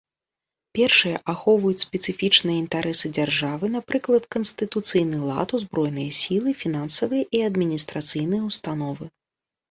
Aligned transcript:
Першыя 0.77 1.17
ахоўваюць 1.31 1.81
спецыфічныя 1.87 2.57
інтарэсы 2.63 3.11
дзяржавы, 3.17 3.65
напрыклад, 3.75 4.23
канстытуцыйны 4.35 5.19
лад, 5.27 5.53
узброеныя 5.57 6.15
сілы, 6.21 6.49
фінансавыя 6.63 7.23
і 7.41 7.43
адміністрацыйныя 7.49 8.43
ўстановы. 8.49 9.05